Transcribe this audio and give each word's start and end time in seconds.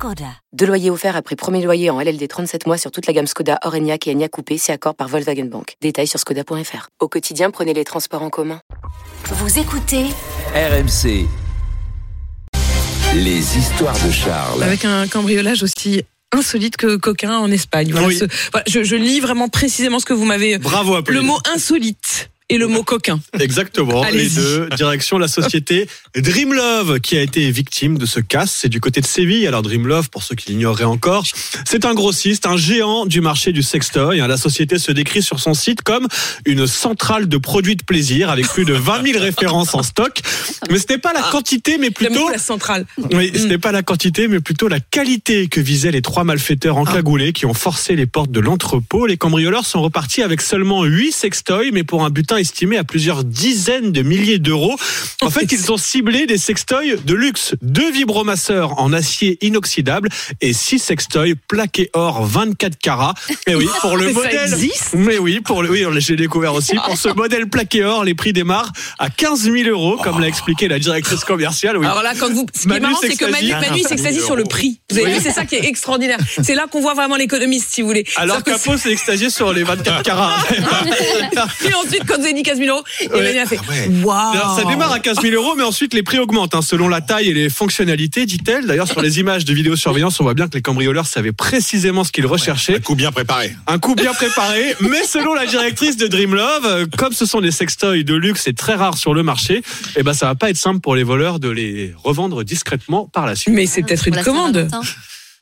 Skoda. 0.00 0.32
Deux 0.54 0.64
loyers 0.64 0.88
offerts 0.88 1.14
après 1.14 1.36
premier 1.36 1.62
loyer 1.62 1.90
en 1.90 2.00
LLD 2.00 2.26
37 2.26 2.66
mois 2.66 2.78
sur 2.78 2.90
toute 2.90 3.06
la 3.06 3.12
gamme 3.12 3.26
Skoda, 3.26 3.58
Orenia 3.66 3.96
et 4.06 4.10
Enya 4.14 4.30
Coupé, 4.30 4.56
c'est 4.56 4.72
accord 4.72 4.94
par 4.94 5.08
Volkswagen 5.08 5.44
Bank. 5.44 5.74
Détails 5.82 6.06
sur 6.06 6.18
skoda.fr. 6.18 6.88
Au 7.00 7.08
quotidien, 7.08 7.50
prenez 7.50 7.74
les 7.74 7.84
transports 7.84 8.22
en 8.22 8.30
commun. 8.30 8.62
Vous 9.26 9.58
écoutez 9.58 10.06
RMC. 10.54 11.26
Les 13.14 13.58
histoires 13.58 13.92
de 14.02 14.10
Charles. 14.10 14.62
Avec 14.62 14.86
un 14.86 15.06
cambriolage 15.06 15.62
aussi 15.62 16.02
insolite 16.32 16.78
que 16.78 16.96
coquin 16.96 17.36
en 17.36 17.50
Espagne. 17.50 17.90
Voilà, 17.92 18.06
Oui. 18.06 18.16
ce- 18.16 18.24
voilà, 18.52 18.64
je, 18.66 18.82
je 18.82 18.96
lis 18.96 19.20
vraiment 19.20 19.48
précisément 19.48 19.98
ce 19.98 20.06
que 20.06 20.14
vous 20.14 20.24
m'avez. 20.24 20.56
Bravo, 20.56 20.92
Le 20.92 20.98
Apolline. 21.00 21.26
mot 21.26 21.38
insolite 21.54 22.30
et 22.50 22.58
le 22.58 22.66
mot 22.66 22.82
coquin. 22.82 23.20
Exactement, 23.38 24.04
les 24.12 24.28
deux. 24.28 24.68
Direction 24.76 25.18
la 25.18 25.28
société 25.28 25.88
Dreamlove 26.16 27.00
qui 27.00 27.16
a 27.16 27.22
été 27.22 27.50
victime 27.50 27.96
de 27.96 28.06
ce 28.06 28.18
casse. 28.20 28.50
C'est 28.60 28.68
du 28.68 28.80
côté 28.80 29.00
de 29.00 29.06
Séville. 29.06 29.46
Alors 29.46 29.62
Dreamlove, 29.62 30.10
pour 30.10 30.24
ceux 30.24 30.34
qui 30.34 30.50
l'ignoreraient 30.50 30.84
encore, 30.84 31.24
c'est 31.64 31.84
un 31.84 31.94
grossiste, 31.94 32.46
un 32.46 32.56
géant 32.56 33.06
du 33.06 33.20
marché 33.20 33.52
du 33.52 33.62
sextoy. 33.62 34.18
La 34.18 34.36
société 34.36 34.78
se 34.78 34.90
décrit 34.90 35.22
sur 35.22 35.38
son 35.38 35.54
site 35.54 35.82
comme 35.82 36.08
une 36.44 36.66
centrale 36.66 37.28
de 37.28 37.38
produits 37.38 37.76
de 37.76 37.84
plaisir 37.84 38.30
avec 38.30 38.48
plus 38.48 38.64
de 38.64 38.74
20 38.74 39.12
000 39.12 39.22
références 39.22 39.74
en 39.74 39.84
stock. 39.84 40.20
Mais 40.70 40.78
ce 40.78 40.86
n'est 40.90 40.98
pas 40.98 41.12
la 41.12 41.22
quantité, 41.22 41.78
mais 41.78 41.90
plutôt 41.90 42.28
la 42.28 42.38
centrale. 42.38 42.84
Oui, 43.12 43.30
ce 43.32 43.44
n'est 43.44 43.58
pas 43.58 43.70
la 43.70 43.82
quantité, 43.82 44.26
mais 44.26 44.40
plutôt 44.40 44.66
la 44.66 44.80
qualité 44.80 45.46
que 45.46 45.60
visaient 45.60 45.92
les 45.92 46.02
trois 46.02 46.24
malfaiteurs 46.24 46.76
encagoulés 46.76 47.32
qui 47.32 47.46
ont 47.46 47.54
forcé 47.54 47.94
les 47.94 48.06
portes 48.06 48.32
de 48.32 48.40
l'entrepôt. 48.40 49.06
Les 49.06 49.16
cambrioleurs 49.16 49.66
sont 49.66 49.80
repartis 49.80 50.22
avec 50.22 50.40
seulement 50.40 50.82
8 50.82 51.12
sextoys, 51.12 51.70
mais 51.72 51.84
pour 51.84 52.04
un 52.04 52.10
butin 52.10 52.39
estimé 52.40 52.76
à 52.76 52.84
plusieurs 52.84 53.24
dizaines 53.24 53.92
de 53.92 54.02
milliers 54.02 54.38
d'euros. 54.38 54.76
En 55.20 55.30
fait, 55.30 55.52
ils 55.52 55.70
ont 55.72 55.76
ciblé 55.76 56.26
des 56.26 56.38
sextoys 56.38 56.96
de 57.04 57.14
luxe, 57.14 57.54
deux 57.62 57.90
vibromasseurs 57.92 58.78
en 58.80 58.92
acier 58.92 59.38
inoxydable 59.44 60.08
et 60.40 60.52
six 60.52 60.78
sextoys 60.78 61.34
plaqués 61.48 61.90
or 61.92 62.24
24 62.24 62.76
carats. 62.78 63.14
Et 63.46 63.54
oui, 63.54 63.68
pour 63.80 63.96
le 63.96 64.12
modèle. 64.12 64.56
Mais 64.94 65.18
oui, 65.18 65.40
pour 65.40 65.62
le, 65.62 65.70
oui, 65.70 65.84
j'ai 65.98 66.16
découvert 66.16 66.54
aussi. 66.54 66.74
Pour 66.84 66.96
ce 66.96 67.08
modèle 67.08 67.48
plaqué 67.48 67.84
or, 67.84 68.04
les 68.04 68.14
prix 68.14 68.32
démarrent 68.32 68.72
à 68.98 69.10
15 69.10 69.42
000 69.50 69.68
euros, 69.68 69.96
comme 69.96 70.20
l'a 70.20 70.28
expliqué 70.28 70.68
la 70.68 70.78
directrice 70.78 71.24
commerciale. 71.24 71.76
Oui. 71.78 71.86
Alors 71.86 72.02
là, 72.02 72.12
quand 72.18 72.32
vous, 72.32 72.46
ce 72.54 72.62
qui 72.62 72.68
Manu 72.68 72.78
est 72.78 72.88
marrant, 72.88 72.98
c'est 73.00 73.16
que 73.16 73.24
Manu. 73.26 73.50
Manu 73.52 73.80
s'extasie 73.82 74.20
sur 74.20 74.36
le 74.36 74.44
prix. 74.44 74.80
Vous 74.90 74.98
avez 74.98 75.06
Oui. 75.08 75.14
vu, 75.14 75.20
c'est 75.22 75.32
ça 75.32 75.44
qui 75.44 75.56
est 75.56 75.64
extraordinaire. 75.66 76.18
C'est 76.42 76.54
là 76.54 76.66
qu'on 76.70 76.80
voit 76.80 76.94
vraiment 76.94 77.16
l'économiste, 77.16 77.68
si 77.70 77.82
vous 77.82 77.88
voulez. 77.88 78.04
Alors 78.16 78.42
Capo 78.42 78.76
s'est 78.76 78.92
extasié 78.92 79.30
sur 79.30 79.52
les 79.52 79.62
24 79.62 80.02
carats. 80.02 80.36
Et 81.64 81.74
ensuite, 81.74 82.04
quand 82.06 82.18
vous 82.20 82.26
avez 82.30 82.34
dit 82.34 82.42
15 82.42 82.58
000 82.58 82.70
euros, 82.70 82.84
et 83.00 83.08
Ouais. 83.08 83.22
Manu 83.22 83.38
a 83.38 83.46
fait 83.46 83.58
Alors, 83.58 84.04
Waouh 84.04 84.58
ça 84.58 84.64
démarre 84.64 84.92
à 84.92 85.00
15 85.00 85.20
000 85.20 85.34
euros, 85.34 85.54
mais 85.56 85.62
ensuite 85.62 85.94
les 85.94 86.02
prix 86.02 86.18
augmentent 86.18 86.54
hein, 86.54 86.62
selon 86.62 86.88
la 86.88 87.00
taille 87.00 87.28
et 87.28 87.34
les 87.34 87.50
fonctionnalités, 87.50 88.26
dit-elle. 88.26 88.66
D'ailleurs, 88.66 88.88
sur 88.88 89.02
les 89.02 89.18
images 89.20 89.44
de 89.44 89.52
vidéosurveillance, 89.52 90.20
on 90.20 90.24
voit 90.24 90.34
bien 90.34 90.48
que 90.48 90.54
les 90.54 90.62
cambrioleurs 90.62 91.06
savaient 91.06 91.32
précisément 91.32 92.04
ce 92.04 92.12
qu'ils 92.12 92.26
recherchaient. 92.26 92.76
Un 92.76 92.80
coup 92.80 92.94
bien 92.94 93.12
préparé. 93.12 93.54
Un 93.66 93.78
coup 93.78 93.94
bien 93.94 94.12
préparé, 94.12 94.74
mais 94.80 95.04
selon 95.04 95.34
la 95.34 95.46
directrice 95.46 95.96
de 95.96 96.06
Dreamlove, 96.06 96.64
euh, 96.66 96.86
comme 96.96 97.12
ce 97.12 97.26
sont 97.26 97.40
des 97.40 97.50
sextoys 97.50 98.04
de 98.04 98.14
luxe 98.14 98.46
et 98.46 98.54
très 98.54 98.74
rares 98.74 98.98
sur 98.98 99.14
le 99.14 99.22
marché, 99.22 99.62
eh 99.96 100.02
ben 100.02 100.12
ça 100.12 100.26
va 100.26 100.34
pas 100.34 100.50
être 100.50 100.56
simple 100.56 100.80
pour 100.80 100.94
les 100.94 101.02
voleurs 101.02 101.40
de 101.40 101.48
les 101.48 101.94
revendre 102.02 102.44
discrètement 102.44 103.06
par 103.12 103.26
la 103.26 103.34
suite. 103.34 103.54
Mais 103.54 103.66
c'est 103.66 103.82
peut-être 103.82 104.08
une 104.08 104.22
commande. 104.22 104.68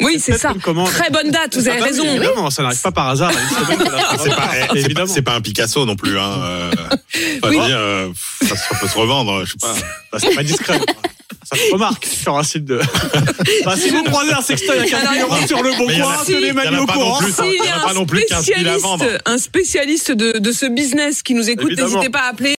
Oui, 0.00 0.20
c'est 0.20 0.38
ça. 0.38 0.52
Très 0.86 1.10
bonne 1.10 1.30
date, 1.30 1.56
vous 1.56 1.66
avez 1.68 1.78
Ah 1.78 1.80
bah 1.80 1.86
oui, 1.92 1.98
raison. 2.00 2.04
évidemment, 2.04 2.50
ça 2.50 2.62
n'arrive 2.62 2.80
pas 2.80 2.92
par 2.92 3.08
hasard. 3.08 3.32
C'est 3.58 3.76
pas, 3.76 4.16
c'est 4.22 4.30
pas, 4.68 4.74
Évidemment. 4.76 5.12
c'est 5.12 5.22
pas 5.22 5.34
un 5.34 5.40
Picasso 5.40 5.84
non 5.84 5.96
plus. 5.96 6.16
Hein. 6.18 6.38
Euh, 6.42 6.70
pas 7.42 7.48
Oui. 7.48 7.56
dire, 7.58 7.76
euh, 7.78 8.08
ça, 8.42 8.54
peut 8.80 8.86
se 8.88 8.96
revendre. 8.96 9.44
Je 9.44 9.52
sais 9.52 9.56
pas. 9.60 9.74
Bah, 10.12 10.18
c'est 10.20 10.34
pas 10.34 10.42
discret. 10.44 10.78
Ça 11.50 11.56
se 11.56 11.72
remarque 11.72 12.04
sur 12.06 12.36
un 12.36 12.42
site 12.42 12.64
de. 12.64 12.78
Bah, 13.64 13.74
si 13.76 13.90
vous 13.90 14.02
croisez 14.04 14.32
un 14.32 14.40
sextoy 14.42 14.78
à 14.78 14.84
15 14.84 15.02
000 15.14 15.28
euros 15.30 15.46
sur 15.46 15.62
le 15.62 15.70
bon 15.76 15.86
coin, 15.86 16.14
tenez 16.26 16.52
Manu 16.52 16.76
a 16.76 16.82
au 16.82 16.86
pas 16.86 16.94
non 16.94 17.00
courant. 17.00 17.18
plus. 17.18 17.32
S'il 17.32 17.44
y 17.46 17.48
Il 17.56 17.56
y 17.56 17.72
en 17.72 17.86
a 17.86 17.90
un 17.90 17.94
non 17.94 18.06
plus 18.06 18.24
15 18.28 18.44
000 18.46 18.58
à 18.68 18.78
vendre. 18.78 19.04
spécialiste, 19.04 19.22
un 19.26 19.38
spécialiste 19.38 20.12
de, 20.12 20.38
de 20.38 20.52
ce 20.52 20.66
business 20.66 21.22
qui 21.22 21.34
nous 21.34 21.48
écoute, 21.50 21.76
n'hésitez 21.76 22.08
pas 22.10 22.20
à 22.20 22.28
appeler 22.30 22.46